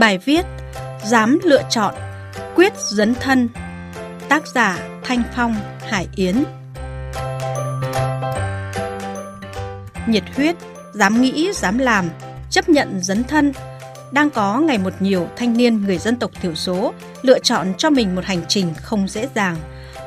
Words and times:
Bài 0.00 0.18
viết 0.18 0.46
Dám 1.04 1.38
lựa 1.44 1.62
chọn 1.70 1.94
Quyết 2.54 2.72
dấn 2.76 3.14
thân 3.14 3.48
Tác 4.28 4.46
giả 4.46 4.78
Thanh 5.04 5.22
Phong 5.36 5.54
Hải 5.88 6.08
Yến 6.14 6.44
Nhiệt 10.06 10.22
huyết, 10.36 10.56
dám 10.94 11.20
nghĩ, 11.20 11.52
dám 11.54 11.78
làm, 11.78 12.08
chấp 12.50 12.68
nhận 12.68 13.00
dấn 13.02 13.24
thân 13.24 13.52
đang 14.12 14.30
có 14.30 14.58
ngày 14.58 14.78
một 14.78 14.92
nhiều 15.00 15.28
thanh 15.36 15.56
niên 15.56 15.84
người 15.84 15.98
dân 15.98 16.16
tộc 16.16 16.30
thiểu 16.42 16.54
số 16.54 16.94
lựa 17.22 17.38
chọn 17.38 17.74
cho 17.78 17.90
mình 17.90 18.14
một 18.14 18.24
hành 18.24 18.42
trình 18.48 18.74
không 18.82 19.08
dễ 19.08 19.28
dàng. 19.34 19.56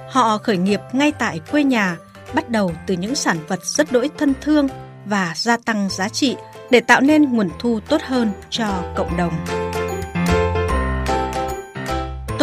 Họ 0.09 0.37
khởi 0.37 0.57
nghiệp 0.57 0.79
ngay 0.93 1.11
tại 1.11 1.39
quê 1.51 1.63
nhà, 1.63 1.97
bắt 2.33 2.49
đầu 2.49 2.71
từ 2.87 2.93
những 2.93 3.15
sản 3.15 3.37
vật 3.47 3.65
rất 3.65 3.91
đỗi 3.91 4.09
thân 4.17 4.33
thương 4.41 4.67
và 5.05 5.33
gia 5.35 5.57
tăng 5.57 5.89
giá 5.89 6.09
trị 6.09 6.35
để 6.71 6.79
tạo 6.79 7.01
nên 7.01 7.23
nguồn 7.23 7.49
thu 7.59 7.79
tốt 7.89 8.01
hơn 8.01 8.31
cho 8.49 8.83
cộng 8.95 9.17
đồng. 9.17 9.62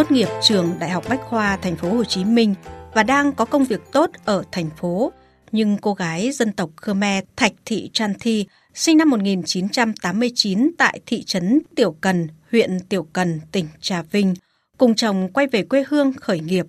Tốt 0.00 0.10
nghiệp 0.10 0.28
trường 0.42 0.74
Đại 0.78 0.90
học 0.90 1.04
Bách 1.08 1.20
khoa 1.20 1.56
Thành 1.56 1.76
phố 1.76 1.94
Hồ 1.94 2.04
Chí 2.04 2.24
Minh 2.24 2.54
và 2.94 3.02
đang 3.02 3.32
có 3.32 3.44
công 3.44 3.64
việc 3.64 3.80
tốt 3.92 4.10
ở 4.24 4.42
thành 4.52 4.70
phố, 4.76 5.12
nhưng 5.52 5.76
cô 5.76 5.94
gái 5.94 6.32
dân 6.32 6.52
tộc 6.52 6.70
Khmer 6.76 7.24
Thạch 7.36 7.52
Thị 7.64 7.90
Chan 7.92 8.14
Thi 8.20 8.46
sinh 8.74 8.98
năm 8.98 9.10
1989 9.10 10.70
tại 10.78 11.00
thị 11.06 11.22
trấn 11.24 11.60
Tiểu 11.76 11.96
Cần, 12.00 12.28
huyện 12.50 12.80
Tiểu 12.88 13.06
Cần, 13.12 13.40
tỉnh 13.52 13.66
Trà 13.80 14.02
Vinh, 14.02 14.34
cùng 14.78 14.94
chồng 14.94 15.28
quay 15.32 15.46
về 15.46 15.62
quê 15.62 15.84
hương 15.88 16.12
khởi 16.12 16.40
nghiệp. 16.40 16.66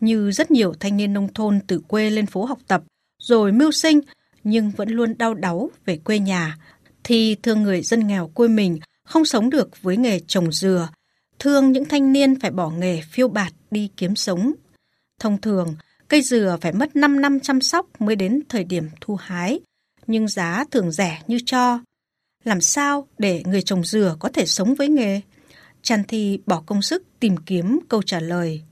Như 0.00 0.30
rất 0.30 0.50
nhiều 0.50 0.74
thanh 0.80 0.96
niên 0.96 1.12
nông 1.12 1.32
thôn 1.34 1.60
từ 1.66 1.78
quê 1.78 2.10
lên 2.10 2.26
phố 2.26 2.44
học 2.44 2.58
tập, 2.66 2.82
rồi 3.22 3.52
mưu 3.52 3.72
sinh, 3.72 4.00
nhưng 4.44 4.70
vẫn 4.70 4.88
luôn 4.88 5.18
đau 5.18 5.34
đáu 5.34 5.70
về 5.86 5.96
quê 5.96 6.18
nhà, 6.18 6.56
thì 7.04 7.36
thương 7.42 7.62
người 7.62 7.82
dân 7.82 8.06
nghèo 8.06 8.30
quê 8.34 8.48
mình 8.48 8.78
không 9.04 9.24
sống 9.24 9.50
được 9.50 9.82
với 9.82 9.96
nghề 9.96 10.20
trồng 10.20 10.52
dừa, 10.52 10.88
thương 11.38 11.72
những 11.72 11.84
thanh 11.84 12.12
niên 12.12 12.40
phải 12.40 12.50
bỏ 12.50 12.70
nghề 12.70 13.00
phiêu 13.00 13.28
bạt 13.28 13.52
đi 13.70 13.90
kiếm 13.96 14.16
sống. 14.16 14.52
Thông 15.20 15.40
thường, 15.40 15.76
cây 16.08 16.22
dừa 16.22 16.58
phải 16.60 16.72
mất 16.72 16.96
5 16.96 17.20
năm 17.20 17.40
chăm 17.40 17.60
sóc 17.60 17.86
mới 18.00 18.16
đến 18.16 18.42
thời 18.48 18.64
điểm 18.64 18.88
thu 19.00 19.14
hái, 19.14 19.60
nhưng 20.06 20.28
giá 20.28 20.64
thường 20.70 20.92
rẻ 20.92 21.22
như 21.26 21.38
cho. 21.46 21.80
Làm 22.44 22.60
sao 22.60 23.08
để 23.18 23.42
người 23.46 23.62
trồng 23.62 23.84
dừa 23.84 24.16
có 24.18 24.28
thể 24.28 24.46
sống 24.46 24.74
với 24.74 24.88
nghề? 24.88 25.20
Chan 25.82 26.04
Thi 26.08 26.38
bỏ 26.46 26.62
công 26.66 26.82
sức 26.82 27.02
tìm 27.20 27.36
kiếm 27.36 27.80
câu 27.88 28.02
trả 28.02 28.20
lời. 28.20 28.62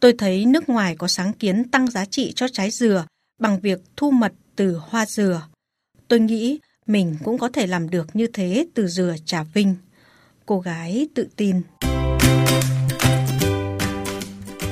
Tôi 0.00 0.12
thấy 0.18 0.46
nước 0.46 0.68
ngoài 0.68 0.96
có 0.96 1.08
sáng 1.08 1.32
kiến 1.32 1.70
tăng 1.70 1.90
giá 1.90 2.04
trị 2.04 2.32
cho 2.36 2.48
trái 2.48 2.70
dừa 2.70 3.06
bằng 3.38 3.60
việc 3.60 3.80
thu 3.96 4.10
mật 4.10 4.32
từ 4.56 4.80
hoa 4.82 5.06
dừa. 5.06 5.42
Tôi 6.08 6.20
nghĩ 6.20 6.58
mình 6.86 7.16
cũng 7.24 7.38
có 7.38 7.48
thể 7.48 7.66
làm 7.66 7.90
được 7.90 8.16
như 8.16 8.26
thế 8.26 8.66
từ 8.74 8.86
dừa 8.86 9.14
Trà 9.24 9.42
Vinh. 9.42 9.74
Cô 10.50 10.60
gái 10.60 11.08
tự 11.14 11.28
tin. 11.36 11.62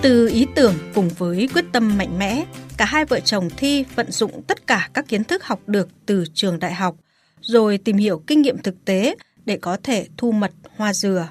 Từ 0.03 0.29
ý 0.29 0.47
tưởng 0.55 0.75
cùng 0.95 1.09
với 1.19 1.49
quyết 1.55 1.65
tâm 1.73 1.99
mạnh 1.99 2.19
mẽ, 2.19 2.45
cả 2.77 2.85
hai 2.85 3.05
vợ 3.05 3.21
chồng 3.21 3.49
Thi 3.57 3.85
vận 3.95 4.11
dụng 4.11 4.43
tất 4.43 4.67
cả 4.67 4.91
các 4.95 5.09
kiến 5.09 5.25
thức 5.25 5.45
học 5.45 5.61
được 5.67 5.89
từ 6.07 6.25
trường 6.35 6.59
đại 6.59 6.75
học, 6.75 6.97
rồi 7.41 7.79
tìm 7.79 7.97
hiểu 7.97 8.23
kinh 8.27 8.43
nghiệm 8.43 8.59
thực 8.59 8.85
tế 8.85 9.17
để 9.45 9.59
có 9.61 9.77
thể 9.83 10.07
thu 10.17 10.33
mật 10.33 10.53
hoa 10.77 10.95
dừa. 10.95 11.29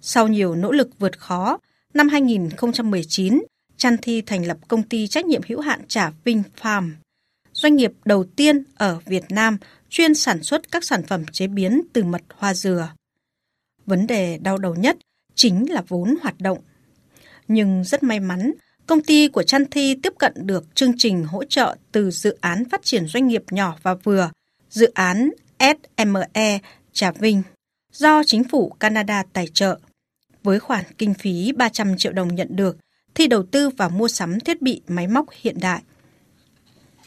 Sau 0.00 0.28
nhiều 0.28 0.54
nỗ 0.54 0.72
lực 0.72 0.90
vượt 0.98 1.18
khó, 1.18 1.58
năm 1.94 2.08
2019, 2.08 3.42
Chan 3.76 3.96
Thi 4.02 4.22
thành 4.22 4.46
lập 4.46 4.56
công 4.68 4.82
ty 4.82 5.06
trách 5.06 5.26
nhiệm 5.26 5.42
hữu 5.48 5.60
hạn 5.60 5.80
Trà 5.88 6.10
Vinh 6.24 6.42
Farm, 6.60 6.90
doanh 7.52 7.76
nghiệp 7.76 7.92
đầu 8.04 8.24
tiên 8.24 8.62
ở 8.76 8.98
Việt 9.06 9.24
Nam 9.28 9.58
chuyên 9.88 10.14
sản 10.14 10.42
xuất 10.42 10.72
các 10.72 10.84
sản 10.84 11.02
phẩm 11.06 11.24
chế 11.32 11.46
biến 11.46 11.82
từ 11.92 12.04
mật 12.04 12.22
hoa 12.36 12.54
dừa. 12.54 12.88
Vấn 13.88 14.06
đề 14.06 14.38
đau 14.42 14.58
đầu 14.58 14.74
nhất 14.74 14.96
chính 15.34 15.72
là 15.72 15.82
vốn 15.88 16.14
hoạt 16.22 16.40
động. 16.40 16.58
Nhưng 17.48 17.84
rất 17.84 18.02
may 18.02 18.20
mắn, 18.20 18.52
công 18.86 19.02
ty 19.02 19.28
của 19.28 19.42
Chan 19.42 19.64
Thi 19.70 19.94
tiếp 20.02 20.12
cận 20.18 20.32
được 20.36 20.74
chương 20.74 20.92
trình 20.98 21.24
hỗ 21.24 21.44
trợ 21.44 21.76
từ 21.92 22.10
dự 22.10 22.38
án 22.40 22.64
phát 22.70 22.82
triển 22.84 23.06
doanh 23.06 23.26
nghiệp 23.26 23.42
nhỏ 23.50 23.76
và 23.82 23.94
vừa, 23.94 24.30
dự 24.70 24.90
án 24.94 25.30
SME 25.58 26.58
Trà 26.92 27.12
Vinh, 27.12 27.42
do 27.92 28.22
chính 28.26 28.44
phủ 28.44 28.72
Canada 28.80 29.22
tài 29.32 29.46
trợ. 29.54 29.78
Với 30.42 30.60
khoản 30.60 30.84
kinh 30.98 31.14
phí 31.14 31.52
300 31.52 31.96
triệu 31.96 32.12
đồng 32.12 32.34
nhận 32.34 32.56
được, 32.56 32.76
Thi 33.14 33.26
đầu 33.26 33.42
tư 33.42 33.68
và 33.68 33.88
mua 33.88 34.08
sắm 34.08 34.40
thiết 34.40 34.62
bị 34.62 34.80
máy 34.88 35.06
móc 35.06 35.26
hiện 35.40 35.56
đại. 35.60 35.82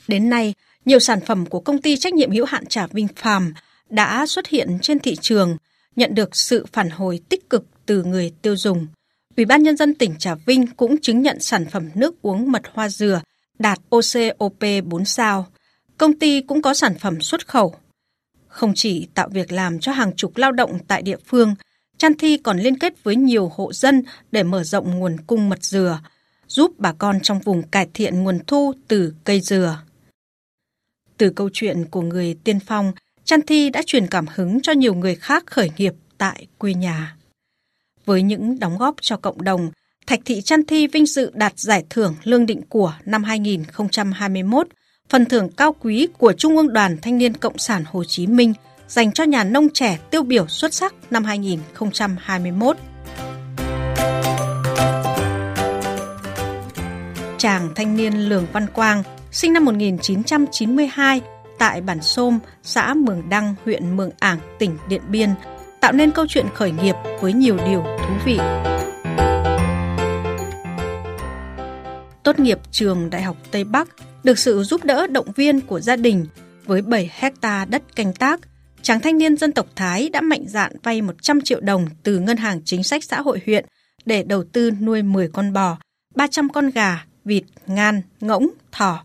Đến 0.08 0.30
nay, 0.30 0.54
nhiều 0.86 1.00
sản 1.00 1.20
phẩm 1.26 1.46
của 1.46 1.60
công 1.60 1.82
ty 1.82 1.98
trách 1.98 2.14
nhiệm 2.14 2.32
hữu 2.32 2.46
hạn 2.46 2.66
Trà 2.66 2.88
Vinh 2.88 3.08
Farm 3.22 3.52
đã 3.90 4.26
xuất 4.26 4.48
hiện 4.48 4.78
trên 4.82 5.00
thị 5.00 5.16
trường, 5.22 5.58
nhận 5.96 6.16
được 6.16 6.36
sự 6.36 6.66
phản 6.72 6.90
hồi 6.90 7.20
tích 7.30 7.50
cực 7.50 7.66
từ 7.86 8.04
người 8.04 8.34
tiêu 8.42 8.56
dùng– 8.56 8.88
Ủy 9.38 9.46
ban 9.46 9.64
Nhân 9.64 9.78
dân 9.78 9.96
tỉnh 9.96 10.16
Trà 10.20 10.36
Vinh 10.36 10.68
cũng 10.68 11.02
chứng 11.02 11.22
nhận 11.22 11.40
sản 11.40 11.66
phẩm 11.66 11.90
nước 11.96 12.22
uống 12.22 12.52
mật 12.52 12.62
hoa 12.74 12.90
dừa 12.90 13.22
đạt 13.60 13.80
OCOP 13.90 14.64
4 14.86 15.06
sao. 15.06 15.48
Công 15.98 16.20
ty 16.20 16.42
cũng 16.42 16.62
có 16.62 16.74
sản 16.74 17.00
phẩm 17.00 17.22
xuất 17.22 17.48
khẩu. 17.48 17.76
Không 18.48 18.74
chỉ 18.76 19.08
tạo 19.14 19.30
việc 19.30 19.52
làm 19.52 19.80
cho 19.80 19.92
hàng 19.92 20.16
chục 20.16 20.38
lao 20.38 20.52
động 20.52 20.80
tại 20.88 21.02
địa 21.02 21.18
phương, 21.26 21.56
Chan 21.98 22.18
Thi 22.18 22.38
còn 22.38 22.58
liên 22.60 22.80
kết 22.80 23.04
với 23.04 23.16
nhiều 23.16 23.52
hộ 23.56 23.74
dân 23.74 24.04
để 24.32 24.44
mở 24.44 24.64
rộng 24.64 25.00
nguồn 25.00 25.18
cung 25.28 25.50
mật 25.50 25.64
dừa, 25.64 26.00
giúp 26.48 26.72
bà 26.78 26.94
con 26.94 27.20
trong 27.20 27.40
vùng 27.40 27.68
cải 27.68 27.88
thiện 27.94 28.24
nguồn 28.24 28.40
thu 28.48 28.74
từ 28.88 29.14
cây 29.24 29.42
dừa. 29.42 29.78
Từ 31.18 31.30
câu 31.30 31.50
chuyện 31.54 31.86
của 31.86 32.02
người 32.02 32.38
tiên 32.44 32.60
phong, 32.60 32.92
Chan 33.26 33.42
Thi 33.42 33.70
đã 33.70 33.82
truyền 33.86 34.08
cảm 34.08 34.26
hứng 34.36 34.62
cho 34.62 34.72
nhiều 34.72 34.94
người 34.94 35.16
khác 35.16 35.44
khởi 35.46 35.72
nghiệp 35.78 35.94
tại 36.18 36.48
quê 36.58 36.74
nhà. 36.74 37.16
Với 38.06 38.22
những 38.22 38.60
đóng 38.60 38.78
góp 38.78 38.96
cho 39.02 39.18
cộng 39.18 39.42
đồng, 39.42 39.72
Thạch 40.08 40.20
Thị 40.26 40.42
Chan 40.42 40.66
Thi 40.66 40.88
vinh 40.88 41.06
dự 41.06 41.32
đạt 41.34 41.60
giải 41.60 41.84
thưởng 41.90 42.16
Lương 42.24 42.46
Định 42.46 42.62
Của 42.70 42.94
năm 43.06 43.24
2021, 43.24 44.68
phần 45.10 45.26
thưởng 45.26 45.50
cao 45.58 45.76
quý 45.80 46.08
của 46.18 46.34
Trung 46.34 46.58
ương 46.58 46.74
Đoàn 46.74 46.98
Thanh 47.02 47.18
niên 47.18 47.34
Cộng 47.34 47.58
sản 47.58 47.84
Hồ 47.88 48.04
Chí 48.04 48.28
Minh 48.28 48.54
dành 48.88 49.12
cho 49.12 49.24
nhà 49.24 49.44
nông 49.44 49.70
trẻ 49.74 50.00
tiêu 50.12 50.24
biểu 50.24 50.48
xuất 50.48 50.74
sắc 50.74 50.94
năm 51.12 51.24
2021. 51.24 52.78
Chàng 57.38 57.70
thanh 57.76 57.98
niên 57.98 58.30
Lường 58.30 58.48
Văn 58.54 58.68
Quang, 58.74 59.04
sinh 59.32 59.54
năm 59.54 59.66
1992 59.66 61.22
tại 61.62 61.82
bản 61.82 62.02
Sôm, 62.02 62.40
xã 62.64 62.94
Mường 62.94 63.30
Đăng, 63.30 63.56
huyện 63.66 63.98
Mường 63.98 64.10
Ảng, 64.20 64.40
tỉnh 64.60 64.78
Điện 64.88 65.02
Biên, 65.10 65.30
tạo 65.82 65.92
nên 65.92 66.12
câu 66.12 66.26
chuyện 66.30 66.46
khởi 66.54 66.72
nghiệp 66.72 66.96
với 67.20 67.34
nhiều 67.34 67.58
điều 67.66 67.84
thú 67.84 68.14
vị. 68.26 68.38
Tốt 72.24 72.40
nghiệp 72.40 72.60
trường 72.72 73.10
Đại 73.10 73.22
học 73.22 73.38
Tây 73.52 73.64
Bắc, 73.64 73.88
được 74.24 74.40
sự 74.40 74.64
giúp 74.64 74.84
đỡ 74.84 75.08
động 75.08 75.32
viên 75.36 75.62
của 75.62 75.80
gia 75.80 75.96
đình 75.96 76.26
với 76.66 76.82
7 76.82 77.12
hecta 77.14 77.66
đất 77.66 77.96
canh 77.96 78.14
tác, 78.14 78.40
chàng 78.82 79.00
thanh 79.00 79.18
niên 79.18 79.38
dân 79.38 79.52
tộc 79.52 79.66
Thái 79.76 80.10
đã 80.10 80.22
mạnh 80.22 80.44
dạn 80.48 80.72
vay 80.84 81.02
100 81.02 81.42
triệu 81.42 81.60
đồng 81.60 81.86
từ 82.04 82.20
Ngân 82.20 82.38
hàng 82.38 82.62
Chính 82.66 82.84
sách 82.84 83.04
Xã 83.04 83.22
hội 83.22 83.42
huyện 83.46 83.66
để 84.06 84.24
đầu 84.24 84.44
tư 84.44 84.72
nuôi 84.72 85.02
10 85.02 85.28
con 85.28 85.54
bò, 85.54 85.78
300 86.16 86.50
con 86.50 86.70
gà, 86.70 87.06
vịt, 87.26 87.44
ngan, 87.68 88.02
ngỗng, 88.22 88.48
thỏ, 88.72 89.04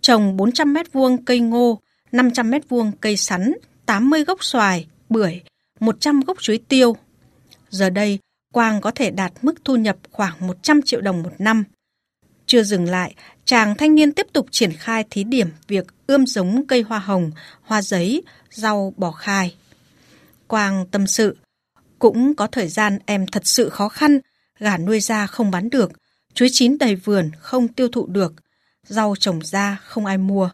trồng 0.00 0.36
400 0.36 0.72
mét 0.72 0.92
vuông 0.92 1.24
cây 1.24 1.40
ngô, 1.40 1.80
500 2.12 2.50
mét 2.50 2.68
vuông 2.68 2.92
cây 3.00 3.16
sắn, 3.16 3.52
80 3.86 4.24
gốc 4.24 4.44
xoài, 4.44 4.86
bưởi, 5.08 5.40
100 5.80 6.20
gốc 6.20 6.40
chuối 6.40 6.58
tiêu. 6.68 6.96
Giờ 7.70 7.90
đây, 7.90 8.18
Quang 8.52 8.80
có 8.80 8.90
thể 8.90 9.10
đạt 9.10 9.32
mức 9.42 9.54
thu 9.64 9.76
nhập 9.76 9.96
khoảng 10.10 10.46
100 10.46 10.80
triệu 10.82 11.00
đồng 11.00 11.22
một 11.22 11.32
năm. 11.38 11.64
Chưa 12.46 12.62
dừng 12.62 12.84
lại, 12.84 13.14
chàng 13.44 13.74
thanh 13.74 13.94
niên 13.94 14.12
tiếp 14.12 14.26
tục 14.32 14.46
triển 14.50 14.72
khai 14.72 15.04
thí 15.10 15.24
điểm 15.24 15.48
việc 15.68 15.86
ươm 16.06 16.26
giống 16.26 16.66
cây 16.66 16.82
hoa 16.82 16.98
hồng, 16.98 17.30
hoa 17.62 17.82
giấy, 17.82 18.22
rau 18.50 18.92
bò 18.96 19.10
khai. 19.10 19.54
Quang 20.46 20.86
tâm 20.90 21.06
sự, 21.06 21.36
cũng 21.98 22.34
có 22.34 22.46
thời 22.46 22.68
gian 22.68 22.98
em 23.06 23.26
thật 23.26 23.42
sự 23.46 23.68
khó 23.68 23.88
khăn, 23.88 24.18
gà 24.58 24.78
nuôi 24.78 25.00
ra 25.00 25.26
không 25.26 25.50
bán 25.50 25.70
được, 25.70 25.92
chuối 26.34 26.48
chín 26.52 26.78
đầy 26.78 26.94
vườn 26.94 27.30
không 27.38 27.68
tiêu 27.68 27.88
thụ 27.88 28.06
được, 28.06 28.34
rau 28.86 29.14
trồng 29.18 29.40
ra 29.44 29.80
không 29.84 30.06
ai 30.06 30.18
mua. 30.18 30.50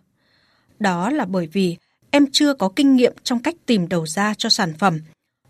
Đó 0.85 1.11
là 1.11 1.25
bởi 1.25 1.47
vì 1.47 1.77
em 2.11 2.27
chưa 2.33 2.55
có 2.55 2.69
kinh 2.77 2.97
nghiệm 2.97 3.13
trong 3.23 3.43
cách 3.43 3.55
tìm 3.67 3.89
đầu 3.89 4.07
ra 4.07 4.35
cho 4.39 4.49
sản 4.49 4.73
phẩm 4.79 5.01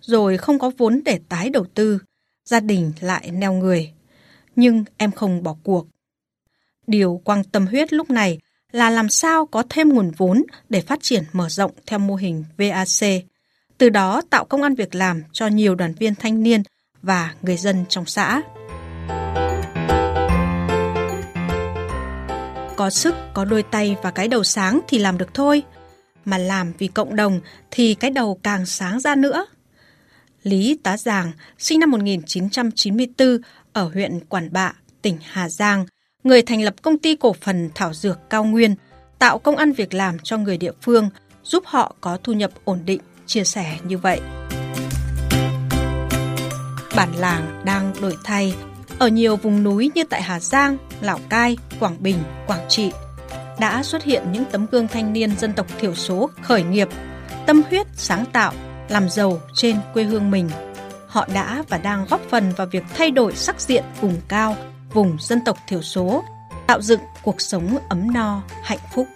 rồi 0.00 0.36
không 0.36 0.58
có 0.58 0.70
vốn 0.78 1.00
để 1.04 1.20
tái 1.28 1.50
đầu 1.50 1.64
tư, 1.74 1.98
gia 2.44 2.60
đình 2.60 2.92
lại 3.00 3.30
neo 3.30 3.52
người. 3.52 3.92
Nhưng 4.56 4.84
em 4.96 5.10
không 5.10 5.42
bỏ 5.42 5.56
cuộc. 5.62 5.86
Điều 6.86 7.20
quan 7.24 7.44
tâm 7.44 7.66
huyết 7.66 7.92
lúc 7.92 8.10
này 8.10 8.38
là 8.72 8.90
làm 8.90 9.08
sao 9.08 9.46
có 9.46 9.62
thêm 9.70 9.88
nguồn 9.88 10.10
vốn 10.16 10.42
để 10.68 10.80
phát 10.80 10.98
triển 11.02 11.24
mở 11.32 11.48
rộng 11.48 11.72
theo 11.86 11.98
mô 11.98 12.14
hình 12.14 12.44
VAC, 12.58 13.24
từ 13.78 13.88
đó 13.88 14.22
tạo 14.30 14.44
công 14.44 14.62
an 14.62 14.74
việc 14.74 14.94
làm 14.94 15.22
cho 15.32 15.46
nhiều 15.46 15.74
đoàn 15.74 15.94
viên 15.94 16.14
thanh 16.14 16.42
niên 16.42 16.62
và 17.02 17.34
người 17.42 17.56
dân 17.56 17.84
trong 17.88 18.06
xã. 18.06 18.42
Có 22.76 22.90
sức, 22.90 23.14
có 23.34 23.44
đôi 23.44 23.62
tay 23.62 23.96
và 24.02 24.10
cái 24.10 24.28
đầu 24.28 24.44
sáng 24.44 24.80
thì 24.88 24.98
làm 24.98 25.18
được 25.18 25.34
thôi, 25.34 25.62
mà 26.24 26.38
làm 26.38 26.72
vì 26.78 26.88
cộng 26.88 27.16
đồng 27.16 27.40
thì 27.70 27.94
cái 27.94 28.10
đầu 28.10 28.40
càng 28.42 28.66
sáng 28.66 29.00
ra 29.00 29.14
nữa. 29.14 29.46
Lý 30.42 30.78
Tá 30.82 30.96
Giàng, 30.96 31.32
sinh 31.58 31.80
năm 31.80 31.90
1994 31.90 33.38
ở 33.72 33.90
huyện 33.94 34.20
Quản 34.28 34.52
Bạ, 34.52 34.72
tỉnh 35.02 35.18
Hà 35.22 35.48
Giang, 35.48 35.86
người 36.24 36.42
thành 36.42 36.62
lập 36.62 36.74
công 36.82 36.98
ty 36.98 37.16
cổ 37.16 37.32
phần 37.32 37.70
thảo 37.74 37.94
dược 37.94 38.30
Cao 38.30 38.44
Nguyên, 38.44 38.74
tạo 39.18 39.38
công 39.38 39.56
ăn 39.56 39.72
việc 39.72 39.94
làm 39.94 40.18
cho 40.22 40.38
người 40.38 40.56
địa 40.56 40.72
phương, 40.82 41.10
giúp 41.42 41.62
họ 41.66 41.96
có 42.00 42.18
thu 42.22 42.32
nhập 42.32 42.50
ổn 42.64 42.80
định, 42.84 43.00
chia 43.26 43.44
sẻ 43.44 43.78
như 43.84 43.98
vậy. 43.98 44.20
Bản 46.96 47.14
làng 47.16 47.62
đang 47.64 47.92
đổi 48.00 48.16
thay, 48.24 48.54
ở 48.98 49.08
nhiều 49.08 49.36
vùng 49.36 49.62
núi 49.62 49.90
như 49.94 50.04
tại 50.04 50.22
Hà 50.22 50.40
Giang, 50.40 50.76
Lào 51.04 51.18
Cai, 51.30 51.56
Quảng 51.80 51.96
Bình, 52.02 52.18
Quảng 52.46 52.66
Trị 52.68 52.92
đã 53.60 53.82
xuất 53.82 54.04
hiện 54.04 54.32
những 54.32 54.44
tấm 54.44 54.66
gương 54.70 54.88
thanh 54.88 55.12
niên 55.12 55.36
dân 55.36 55.52
tộc 55.52 55.66
thiểu 55.78 55.94
số 55.94 56.30
khởi 56.42 56.62
nghiệp, 56.62 56.88
tâm 57.46 57.62
huyết 57.70 57.86
sáng 57.94 58.24
tạo, 58.32 58.52
làm 58.88 59.08
giàu 59.08 59.40
trên 59.54 59.76
quê 59.94 60.04
hương 60.04 60.30
mình. 60.30 60.48
Họ 61.08 61.26
đã 61.34 61.62
và 61.68 61.78
đang 61.78 62.06
góp 62.10 62.20
phần 62.30 62.52
vào 62.56 62.66
việc 62.66 62.82
thay 62.96 63.10
đổi 63.10 63.32
sắc 63.34 63.60
diện 63.60 63.84
vùng 64.00 64.16
cao, 64.28 64.56
vùng 64.92 65.16
dân 65.20 65.40
tộc 65.44 65.58
thiểu 65.68 65.82
số, 65.82 66.24
tạo 66.66 66.82
dựng 66.82 67.00
cuộc 67.22 67.40
sống 67.40 67.78
ấm 67.88 68.12
no, 68.12 68.42
hạnh 68.62 68.78
phúc. 68.94 69.06